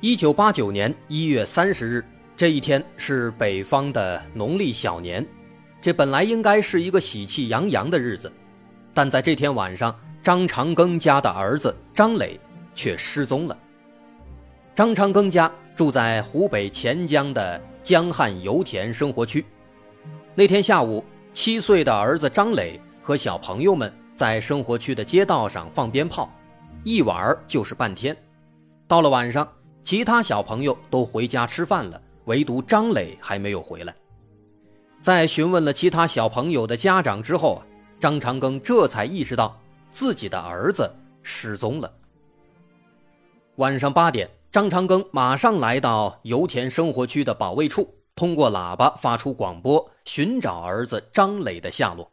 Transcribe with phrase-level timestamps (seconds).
[0.00, 2.04] 一九八九年一月三十日，
[2.36, 5.26] 这一天是北方的农历小年，
[5.80, 8.30] 这本来应该是一个喜气洋洋的日子，
[8.92, 12.38] 但在这天晚上，张长庚家的儿子张磊
[12.74, 13.56] 却失踪了。
[14.74, 19.44] 张长庚家住在湖北潜江的江汉油田生活区，
[20.34, 21.02] 那天下午。
[21.32, 26.32] 七岁的儿子张磊和小朋友们在生活区的街道上放鞭炮，
[26.82, 28.16] 一玩就是半天。
[28.88, 29.46] 到了晚上，
[29.86, 33.94] 其他小朋友都回家吃饭了，唯独张磊还没有回来。
[35.00, 37.62] 在询问了其他小朋友的家长之后啊，
[38.00, 39.56] 张长庚这才意识到
[39.92, 40.92] 自己的儿子
[41.22, 41.88] 失踪了。
[43.58, 47.94] 晚上八点，张长庚马上来到油田生活区的保卫处。
[48.16, 52.10] 通过喇叭发出广播，寻找儿子张磊的下落。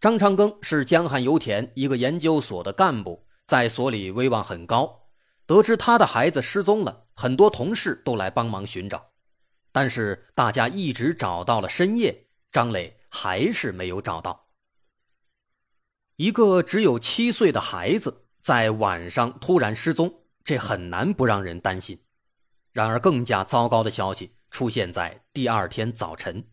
[0.00, 5.03] 张长庚是江汉油田一个研究所的干部，在所里威望很高。
[5.46, 9.12] 得知他的孩子失踪了，很多同事都来帮忙寻找。
[9.72, 14.48] 但是大家一直找到了深夜，张磊还是没有找到。
[16.16, 22.00] 一个只有七岁的孩子在晚上突然失踪，这很难不让人担心。
[22.72, 24.36] 然而，更加糟糕的消息。
[24.50, 26.46] 出现在第二天早晨。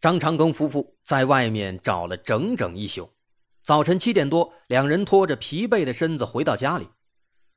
[0.00, 3.12] 张长庚夫妇在外面找了整整一宿，
[3.62, 6.88] 早晨七点多，两人拖着疲惫的身子回到家里。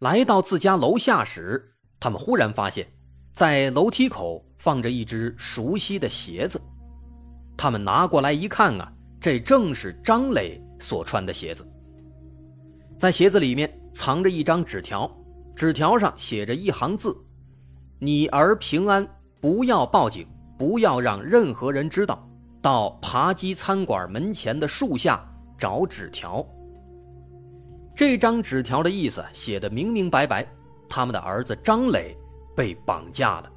[0.01, 1.63] 来到自家楼下时，
[2.00, 2.88] 他们忽然发现，
[3.34, 6.59] 在楼梯口放着一只熟悉的鞋子。
[7.56, 11.63] 他们拿过来一看啊，这正是张磊所穿的鞋子。
[12.97, 15.07] 在鞋子里面藏着一张纸条，
[15.56, 17.16] 纸条上写着一行字
[18.01, 19.07] ：“你儿平安。”
[19.39, 22.28] 不要报警，不要让任何人知道。
[22.59, 25.23] 到扒鸡餐馆门前的树下
[25.59, 26.44] 找纸条。
[28.01, 30.44] 这张纸条的意思写的明明白白，
[30.89, 32.17] 他们的儿子张磊
[32.56, 33.51] 被绑架了。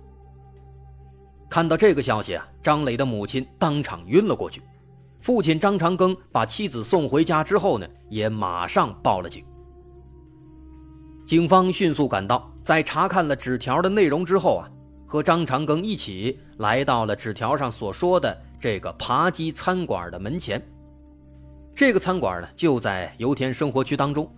[1.48, 4.60] 看到这个消息啊，张磊的母亲当场晕了过去。
[5.18, 9.42] 父亲张长庚把妻子送回家之后呢，也马上报了警。
[11.24, 14.68] 警方迅速赶到，在查看了纸条的内容之后啊。
[15.06, 20.62] 和张长庚一起来到了纸条上所说的这个扒鸡餐馆的门前。
[21.74, 24.32] 这个餐馆呢，就在油田生活区当中，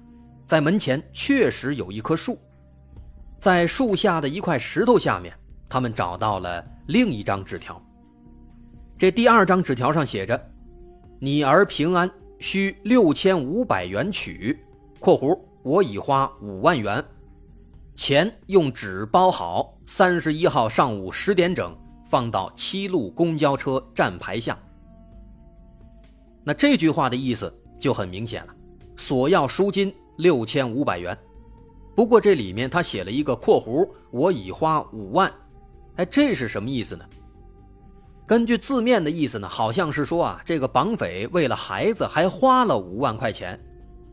[0.47, 2.38] 在门前确实有一棵树，
[3.38, 5.36] 在树下的一块石头下面，
[5.69, 7.80] 他们找到了另一张纸条。
[8.97, 10.50] 这第二张纸条上写着
[11.20, 14.58] ：“你儿平安，需六千五百元取
[14.98, 17.04] （括弧我已花五万元）。”
[17.94, 21.76] 钱用纸包好，三十一号上午十点整
[22.06, 24.58] 放到七路公交车站牌下。
[26.48, 28.54] 那这句话的意思就很明显了，
[28.96, 31.18] 索要赎金六千五百元。
[31.96, 35.28] 不过这里面他写了一个括弧，我已花五万，
[35.96, 37.04] 哎，这是什么意思呢？
[38.28, 43.58] 根据字面的意思呢，好像是说啊，这个绑匪为了孩子还花了五万块钱，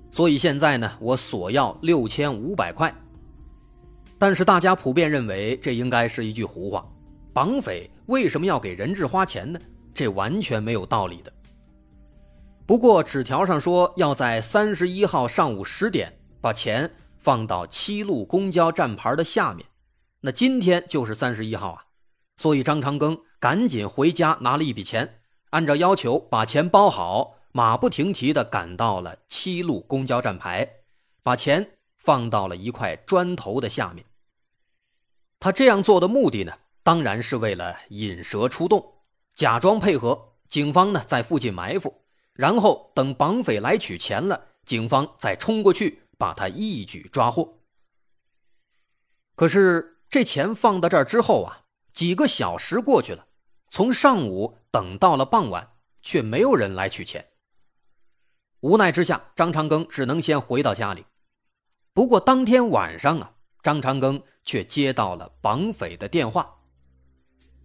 [0.10, 2.92] 所以现在呢，我索要六千五百块。
[4.18, 6.84] 但是大家普遍认为这应该是一句胡话，
[7.32, 9.60] 绑匪为什么要给人质花钱呢？
[9.94, 11.32] 这完全没有道理的。
[12.66, 16.90] 不过纸条上说要在三十一号上午十点把钱
[17.20, 19.66] 放到七路公交站牌的下面，
[20.22, 21.86] 那今天就是三十一号啊，
[22.38, 30.70] 所以张长庚赶紧回家拿了一笔钱，按照要求把钱包好，马不停蹄地赶到了七路公交站牌，
[31.22, 34.06] 把钱放到了一块砖头的下面。
[35.40, 38.86] 他这样做的目的呢，当然是为了引蛇出洞，
[39.36, 42.03] 假装配合警方呢，在附近埋伏，
[42.34, 47.60] 然后等绑匪来取钱了，警方再冲过去把他一举抓获。
[49.36, 53.28] 可是这钱放到这儿之后啊，几个小时过去了，
[53.70, 57.26] 从上午等到了傍晚，却没有人来取钱。
[58.62, 61.06] 无奈之下，张长庚只能先回到家里。
[61.94, 63.32] 不过当天晚上啊。
[63.62, 66.54] 张长庚却接到了绑匪的电话，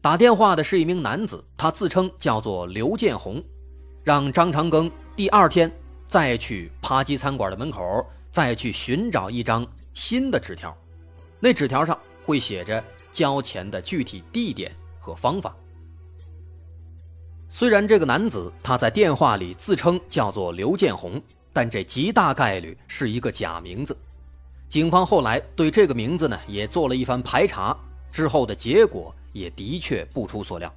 [0.00, 3.42] 打电话的是一名男子，他自称叫做刘建红，
[4.04, 5.70] 让张长庚第二天
[6.06, 10.76] 再去扒鸡餐馆的门口，再去寻找一张新的纸条。
[11.40, 15.54] 那纸条上会写着“交钱的具体地点和方法。
[17.48, 21.20] 虽然这个男子他在电话里自称叫做刘建红，
[21.52, 23.96] 但这极大概率是一个假名字。
[24.68, 27.74] 警方后来对这个名字呢也做了一番排查，
[28.12, 30.70] 之后的结果也的确不出所料。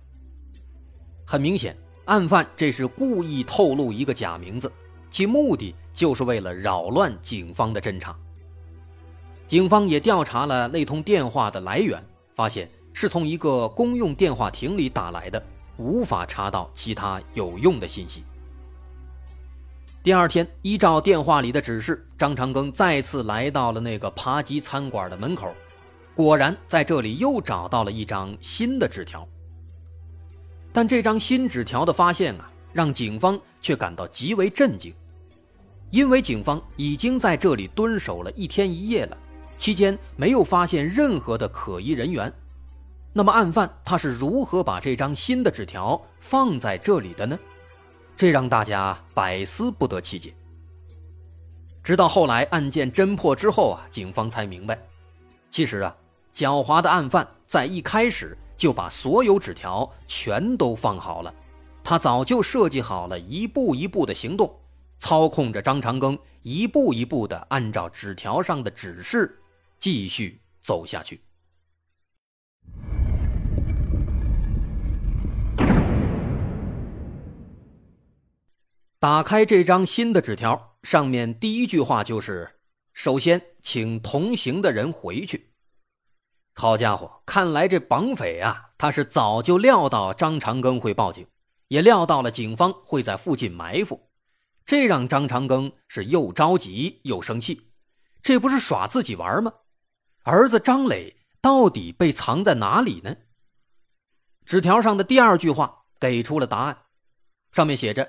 [1.27, 1.75] 很明显，
[2.05, 4.71] 案犯这是故意透露一个假名字，
[5.09, 8.15] 其目的就是为了扰乱警方的侦查。
[9.47, 12.03] 警方也调查了那通电话的来源，
[12.35, 15.41] 发现是从一个公用电话亭里打来的。
[15.77, 18.23] 无法查到其他有用的信息。
[20.03, 25.51] 第二天，依照电话里的指示，张长庚再次来到了那个扒鸡餐馆的门口，
[26.13, 29.27] 果然在这里又找到了一张新的纸条。
[30.73, 34.93] 但这张新纸条的发现啊，让警方却感到极为震惊，
[35.89, 39.17] 因为警方已经在这里蹲守了一天一夜了，
[39.57, 42.31] 期间没有发现任何的可疑人员。
[43.13, 47.37] 那么案犯他是如何把这张新的纸条放在这里的呢？
[48.15, 50.33] 这让大家百思不得其解。
[51.83, 54.79] 直到后来案件侦破之后啊，警方才明白，
[55.49, 55.93] 其实啊，
[56.33, 61.33] 狡猾的案犯在一开始就把所有纸条全都放好了，
[61.83, 64.55] 他早就设计好了一步一步的行动，
[64.99, 69.41] 操控着张长庚一步一步的按照纸条上的指示
[69.79, 71.23] 继续走下去。
[78.99, 82.59] 打开这张新的纸条，上面第一句话就是
[82.93, 85.47] ：“首先，请同行的人回去。”
[86.53, 91.25] 好家伙，看来这绑匪啊，他是早就料到张长庚会报警，
[91.69, 94.09] 也料到了警方会在附近埋伏，
[94.65, 97.71] 这让张长庚是又着急又生气。
[98.21, 99.51] 这不是耍自己玩吗？
[100.23, 103.15] 儿子张磊到底被藏在哪里呢？
[104.45, 106.77] 纸条上的第二句话给出了答案，
[107.51, 108.07] 上面写着。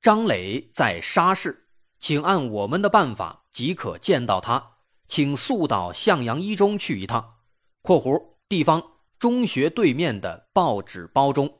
[0.00, 1.68] 张磊在沙市，
[1.98, 7.34] 请按我们的办法即可见到他，请速到向阳一中去一趟
[7.82, 8.80] （括弧地方
[9.18, 11.52] 中学对面的报纸包中）。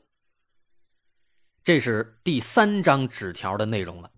[1.63, 4.09] 这是第三张纸条的内容了。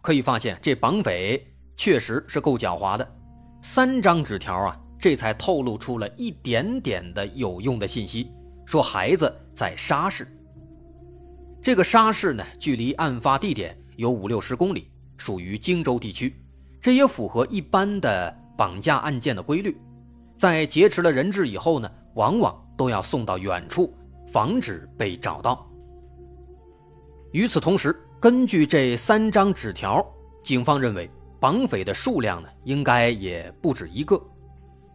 [0.00, 3.16] 可以发现，这绑匪确实是够狡猾的。
[3.60, 8.30] 三张纸条啊，这才透露出了一点点的有用的信息，
[8.64, 10.26] 说孩子在沙市。
[11.60, 16.40] 这个沙市呢，距离案发地点有五六十公里，属于荆州地区，
[16.80, 19.76] 这也符合一般的绑架案件的规律。
[20.38, 23.92] 在劫持了人质以后呢，往往都要送到远处，
[24.28, 25.68] 防止被找到。
[27.32, 30.02] 与此同时，根据这三张纸条，
[30.42, 34.18] 警方认为绑匪的数量呢，应该也不止一个，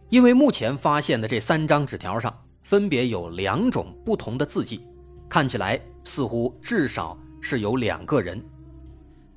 [0.08, 4.84] 因为目前发现的这三张纸条上分别有两种不同的字迹，
[5.28, 5.80] 看起来。
[6.06, 8.38] 似乎至少是有两个人。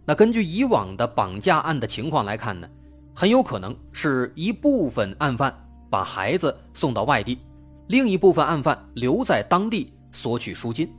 [0.04, 2.68] 那根据以往的绑架案的情况来看呢，
[3.16, 5.57] 很有可能是一部分案犯
[5.89, 7.39] 把孩子送到外地，
[7.87, 10.89] 另一部分案犯留在当地索取赎金。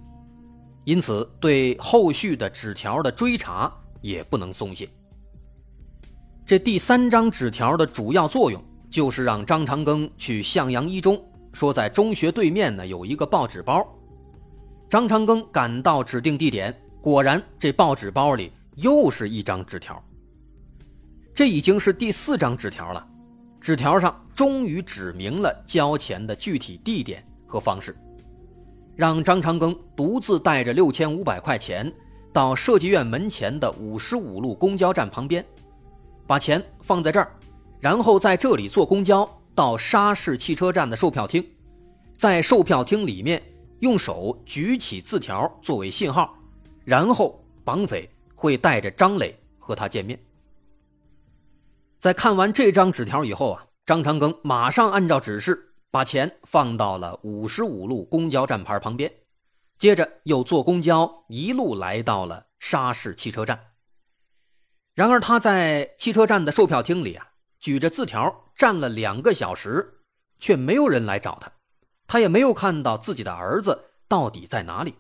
[0.85, 4.89] 因此，对后续的纸条的追查也不能松懈。
[6.47, 13.87] 这第三张纸条的主要作用就是让张长庚去向阳一中，说在中学对面呢有一个报纸包。
[14.89, 20.03] 张长庚赶到指定地点，果然，这报纸包里又是一张纸条。
[21.35, 23.07] 这已经是第四张纸条了，
[23.61, 27.97] 纸条上终于指明了交钱的具体地点和方式，
[28.97, 31.93] 让张长庚独自带着六千五百块钱
[32.33, 35.45] 到设计院门前的五十五路公交站旁边，
[36.27, 37.31] 把钱放在这儿，
[37.81, 41.45] 然后在这里坐公交到沙市汽车站的售票厅，
[42.17, 43.43] 在售票厅里面。
[43.81, 46.37] 用手举起字条作为信号，
[46.85, 50.19] 然后绑匪会带着张磊和他见面。
[51.99, 59.13] 在看完这张纸条以后啊，张长庚马上按照指示把钱放到了五十五路公交站牌旁边，
[59.79, 63.73] 接着又坐公交一路来到了沙市汽车站。
[64.95, 67.29] 然而他在汽车站的售票厅里啊，
[67.59, 70.01] 举着字条站了两个小时，
[70.39, 71.51] 却没有人来找他。
[72.07, 74.95] 他也没有看到自己的儿子到底在哪里，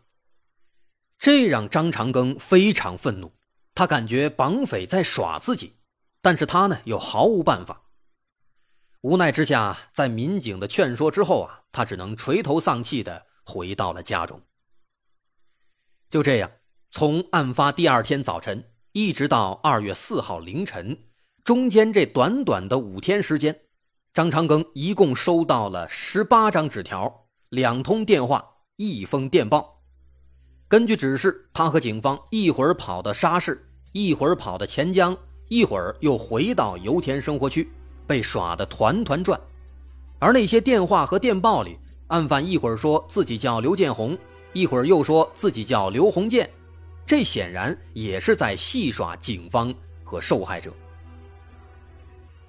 [1.17, 3.33] 这让张长庚非常愤怒。
[3.75, 5.78] 他感觉绑匪在耍自己，
[6.21, 7.83] 但是他呢又毫无办法。
[9.03, 14.43] 无奈之下，在民警的劝说之后啊，他只能垂头丧气的回到了家中。
[16.11, 16.51] 就这样，
[16.91, 21.07] 从案发第二天早晨一直到二月四号凌晨，
[21.45, 23.61] 中间这短短的五天时间。
[24.13, 28.45] 张长庚一共收到了十八张纸条、两通电话、
[28.77, 29.85] 一封电报。
[30.67, 35.17] 根据指示，他和警方一会儿跑到沙市，一会儿跑到钱江，
[35.49, 37.69] 一会儿又回到油田生活区，
[38.07, 39.41] 被耍得团团转。
[40.19, 41.79] 而那些电话和电报里，
[42.09, 44.17] 案犯一会儿说自己叫刘建红，
[44.53, 46.49] 一会儿又说自己叫刘洪建，
[47.05, 49.75] 这显然也是在戏耍警方
[50.05, 50.73] 和受害者。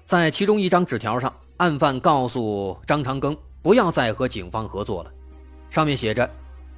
[0.04, 1.32] 在其中一张纸条上。
[1.60, 5.12] 案犯告诉张长庚不要再和警方合作了，
[5.68, 6.26] 上面写着：“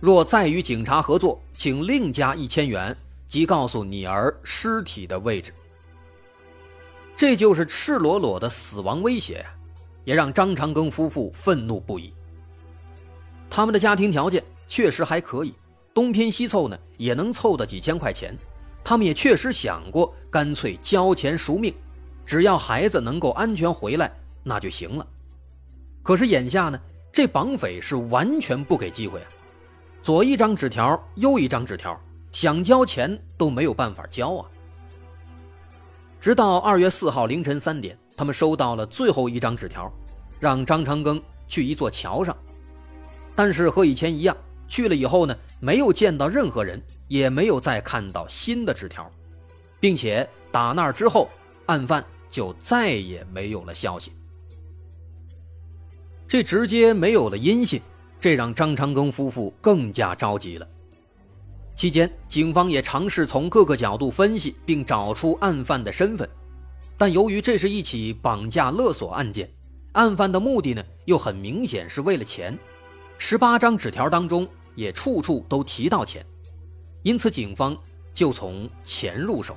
[0.00, 2.96] 若再与警察合作，请另加一千元，
[3.28, 5.52] 即告诉你儿尸体的位置。”
[7.16, 9.54] 这就是赤裸裸的死亡威胁呀，
[10.04, 12.12] 也让张长庚夫妇愤怒不已。
[13.48, 15.54] 他们的家庭条件确实还可以，
[15.94, 18.34] 东拼西凑呢也能凑到几千块钱，
[18.82, 21.72] 他们也确实想过干脆交钱赎命，
[22.24, 24.10] 只要孩子能够安全回来。
[24.42, 25.06] 那就行了，
[26.02, 26.80] 可是眼下呢，
[27.12, 29.28] 这绑匪是完全不给机会啊！
[30.02, 31.96] 左一张纸条，右一张纸条，
[32.32, 34.50] 想交钱都没有办法交啊！
[36.22, 39.92] 直到二月四号凌晨三点，他们收到了最后一张纸条，
[40.38, 42.36] 让张长庚去一座桥上，
[43.34, 44.36] 但是和以前一样，
[44.68, 49.10] 去了以后呢，没有见到任何人，也没有再看到新的纸条，
[49.80, 51.28] 并且打那儿之后，
[51.66, 54.12] 案犯就再也没有了消息。
[56.28, 57.82] 这直接没有了音信，
[58.20, 60.68] 这让张长庚夫妇更加着急了。
[61.82, 66.30] 期间，警方也尝试从各个角度分析并找出案犯的身份，
[66.96, 69.50] 但由于这是一起绑架勒索案件，
[69.90, 72.56] 案犯的目的呢又很明显是为了钱，
[73.18, 74.46] 十八张纸条当中
[74.76, 76.24] 也处处都提到钱，
[77.02, 77.76] 因此警方
[78.14, 79.56] 就从钱入手。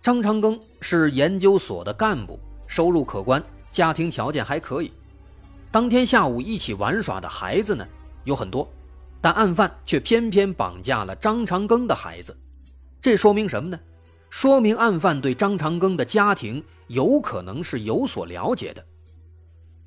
[0.00, 3.42] 张长庚是研究所的干部，收入可观。
[3.72, 4.92] 家庭条件还可以，
[5.72, 7.84] 当天下午一起玩耍的孩子呢
[8.22, 8.68] 有很多，
[9.28, 12.34] 但案犯却偏偏绑架了张长庚的孩子，
[12.98, 13.78] 这说明什么呢？
[14.30, 18.82] 说明案犯对张长庚的家庭有可能是有所了解的。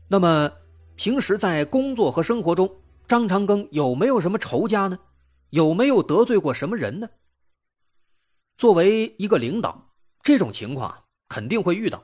[0.07, 0.51] 那么，
[0.95, 2.71] 平时在工作和生活中，
[3.07, 4.99] 张长庚有没有什么仇家呢？
[5.49, 7.09] 有没有得罪过什么人呢？
[8.57, 9.89] 作为一个领导，
[10.21, 10.95] 这种情况
[11.29, 12.03] 肯定会遇到。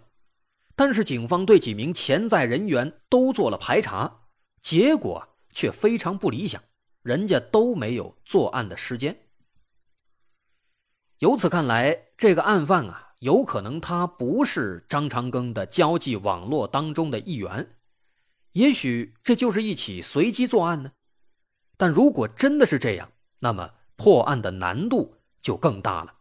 [0.76, 4.22] 但是警方对几名潜在人员都做了排查，
[4.60, 6.60] 结果却非常不理想，
[7.08, 9.18] 人家都没有作案的时间。
[11.20, 17.78] 由此看来，这个案犯啊，有可能他不是张长庚的交际网络当中的一员，
[18.52, 20.92] 也许这就是一起随机作案呢。
[21.78, 23.10] 但如果真的是这样，
[23.40, 26.14] 那么破案的难度就更大了。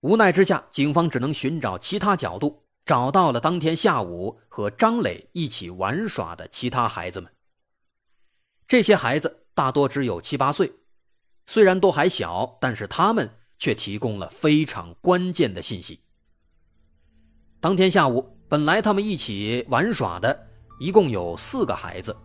[0.00, 2.62] 无奈之下，警方只能寻找其他角度。
[2.86, 7.30] 找到了当天下午和张磊一起玩耍的其他孩子们。
[8.66, 10.72] 这些孩子大多只有七八岁，
[11.46, 16.00] 虽然都还小，但是他们却提供了非常关键的信息。
[17.60, 20.48] 当天下午，本来他们一起玩耍的
[20.80, 22.16] 一共有四个孩子，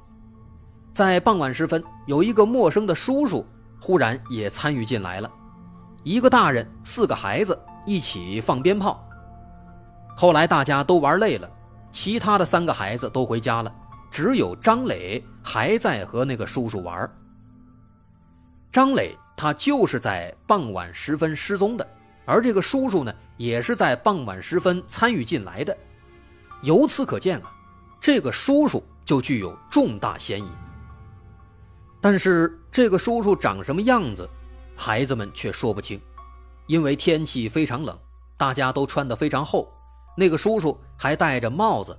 [0.93, 3.46] 在傍晚时分，有一个陌生的叔叔
[3.81, 5.31] 忽然也参与进来了，
[6.03, 9.05] 一个大人，四个孩子一起放鞭炮。
[10.15, 11.50] 后来大家都玩累了，
[11.91, 13.74] 其他的三个孩子都回家了，
[14.09, 17.09] 只有张磊还在和那个叔叔玩。
[18.71, 21.87] 张磊他就是在傍晚时分失踪的，
[22.25, 25.75] 而这个叔叔呢，也是在傍晚时分参与进来的。
[26.61, 27.51] 由此可见啊，
[27.99, 30.49] 这个叔叔就具有重大嫌疑。
[32.01, 34.29] 但是这个叔叔长什么样子，
[34.75, 35.99] 孩子们却说不清，
[36.67, 37.97] 因为天气非常冷，
[38.37, 39.71] 大家都穿得非常厚。
[40.15, 41.97] 那个叔叔还戴着帽子，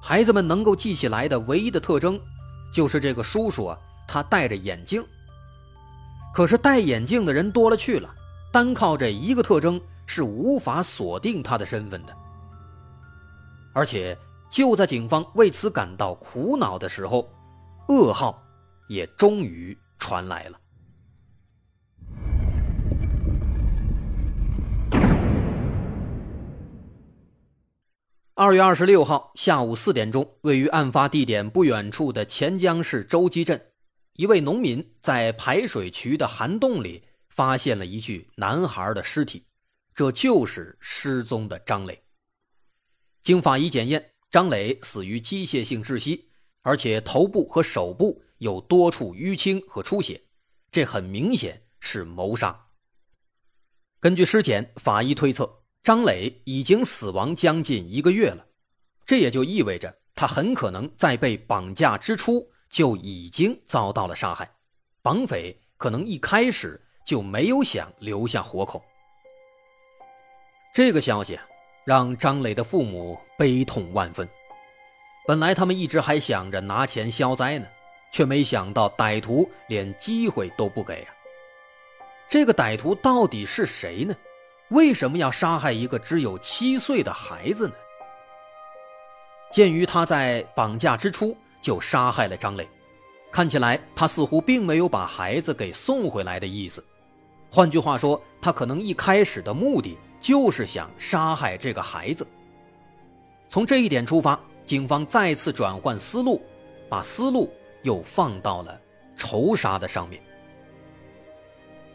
[0.00, 2.18] 孩子们能够记起来的唯一的特征，
[2.72, 3.78] 就是这个叔叔啊，
[4.08, 5.04] 他戴着眼镜。
[6.32, 8.08] 可是戴眼镜的人多了去了，
[8.52, 12.16] 单靠这一个特征是无法锁定他的身份的。
[13.72, 14.16] 而且
[14.50, 17.28] 就在警方为此感到苦恼的时候，
[17.88, 18.42] 噩耗
[18.88, 20.59] 也终于传来了。
[28.42, 33.70] 二月二十六号下午四点钟，位于案发地点不远处的钱江市周基镇，
[34.14, 39.44] 一位农民在排水渠的涵洞里发现了一具男孩的尸体，
[39.92, 42.02] 这就是失踪的张磊。
[43.22, 46.30] 经法医检验，张磊死于机械性窒息，
[46.62, 50.18] 而且头部和手部有多处淤青和出血，
[50.72, 52.58] 这很明显是谋杀。
[54.00, 55.59] 根据尸检，法医推测。
[55.82, 58.44] 张磊已经死亡将近一个月了，
[59.06, 64.50] 这也就意味着他很可能在被绑架之初就已经遭到了杀害，
[65.00, 68.82] 绑匪可能一开始就没有想留下活口。
[70.74, 71.38] 这个消息
[71.84, 74.28] 让张磊的父母悲痛万分。
[75.26, 77.66] 本来他们一直还想着拿钱消灾呢，
[78.12, 81.08] 却没想到歹徒连机会都不给啊！
[82.28, 84.14] 这个歹徒到底是谁呢？
[84.70, 87.74] 为什么要杀害一个只有七岁的孩子呢？
[89.50, 92.68] 鉴于他在绑架之初就杀害了张磊，
[93.32, 96.84] 看起来他似乎并没有把孩子给送回来的意思。
[97.50, 102.24] 换句话说，他可能一开始的目的就是想杀害这个孩子。
[103.48, 106.40] 从这一点出发，警方再次转换思路，
[106.88, 108.80] 把思路又放到了
[109.16, 110.22] 仇杀的上面。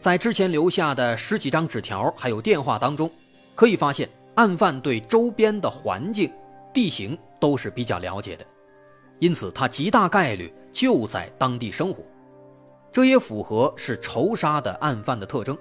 [0.05, 3.09] 在之前留下的十几张纸条还有电话当中，
[3.55, 6.31] 可以发现案犯对周边的环境、
[6.71, 8.45] 地形都是比较了解的，
[9.17, 12.03] 因此他极大概率就在当地生活。
[12.91, 15.57] 这也符合是仇杀的案犯的特征，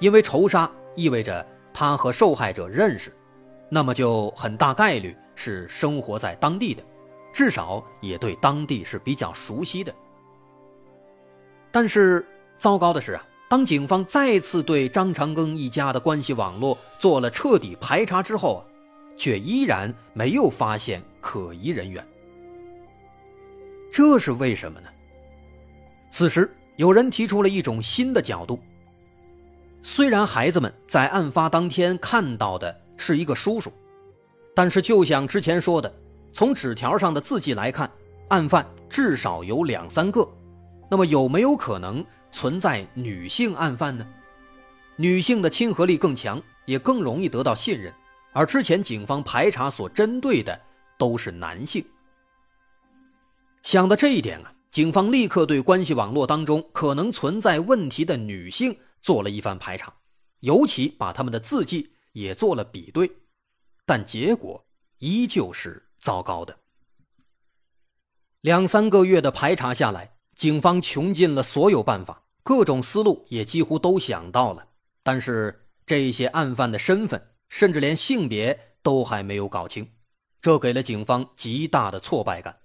[0.00, 3.12] 因为仇杀意味着他和受害者认识，
[3.68, 6.82] 那么就很大概率是生活在当地的，
[7.32, 9.94] 至少也对当地是比较熟悉的。
[11.70, 12.26] 但是
[12.58, 13.24] 糟糕的是啊。
[13.48, 18.60] 当警方再次对张长庚一家的关系网络做了彻底排查之后啊，
[19.16, 22.04] 却依然没有发现可疑人员。
[23.92, 24.88] 这是为什么呢？
[26.10, 28.58] 此时有人提出了一种新的角度。
[29.82, 33.72] 虽然孩子们在案发当天看到的是一个叔叔，
[34.56, 35.92] 但是就像之前说的，
[36.32, 37.88] 从纸条上的字迹来看，
[38.28, 40.28] 案犯至少有两三个。
[40.90, 42.04] 那么有没有可能？
[42.36, 44.06] 存在女性案犯呢？
[44.96, 47.90] 女性的亲和力更强，也更容易得到信任，
[48.34, 50.60] 而之前警方排查所针对的
[50.98, 51.82] 都是男性。
[53.62, 59.90] 想到这一点啊，警方立刻对关系网络当中可能存在问题的女性做了一番排查，
[60.40, 63.10] 尤其把他们的字迹也做了比对，
[63.86, 64.62] 但结果
[64.98, 66.54] 依旧是糟糕的。
[68.42, 72.24] 两三个月的排查下来，警方穷尽了所有办法。
[72.46, 74.68] 各种思路也几乎都想到了，
[75.02, 79.90] 但是这些案犯的身份，甚至连性别都还没有搞清，
[80.40, 82.60] 这给了警方极大的挫败感。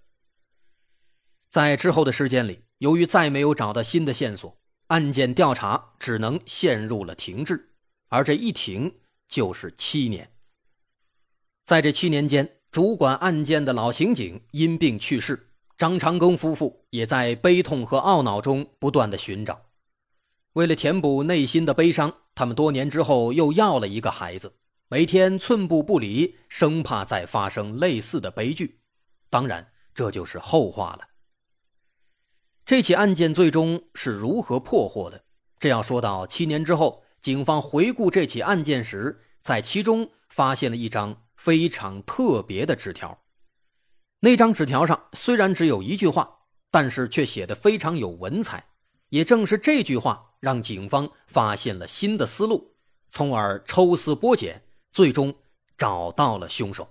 [1.50, 7.72] 在之后的时间里，由于再没有找到新的线索，案件调查只能陷入了停滞，
[8.10, 10.32] 而这一停就是七年。
[11.66, 19.60] 在这七年间，主管案件的老刑警因病去世，张长庚夫妇也在悲痛和懊恼中不断的寻找。
[20.54, 24.54] 为了填补内心的悲伤，他们多年之后又要了一个孩子，
[24.90, 28.82] 每天寸步不离，生怕再发生类似的悲剧。
[29.30, 31.08] 当然，这就是后话了。
[32.66, 35.24] 这起案件最终是如何破获的？
[35.58, 43.20] 这要说到七年之后，警方回顾这起案件时，在其中发现了一张非常特别的纸条。
[44.20, 48.71] 那张纸条上虽然只有一句话，但是却写得非常有文采。
[49.12, 50.28] 也正是这句话。
[50.42, 52.74] 让警方发现了新的思路，
[53.12, 54.60] 从而抽丝剥茧，
[54.92, 55.32] 最终
[55.78, 56.88] 找到了凶手。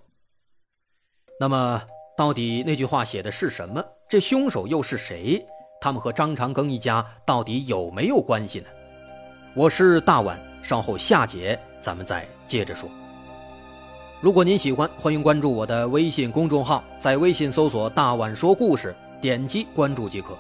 [1.40, 1.83] 那么，
[2.16, 3.85] 到底那句话写的是什么？
[4.09, 5.44] 这凶手又是谁？
[5.80, 8.68] 他们和张长庚一家到底有没有关系呢？
[9.52, 12.88] 我是大碗，稍后下节咱们再接着说。
[14.20, 20.38] 如果您喜欢，欢迎关注我的微信公众号，在微信搜索“大碗说故事”，点击关注即可。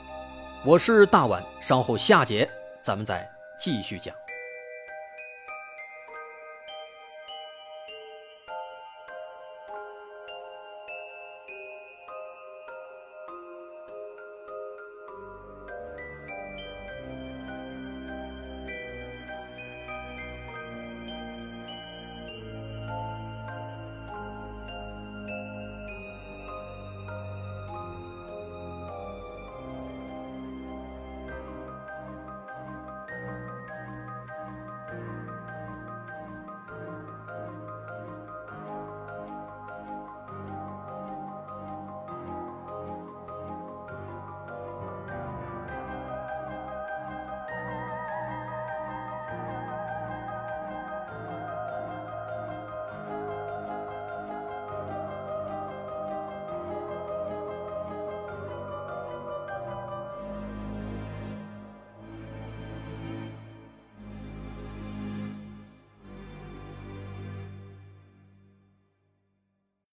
[0.62, 2.46] 我是大碗，稍后下节。
[2.82, 3.26] 咱们再
[3.58, 4.14] 继续讲。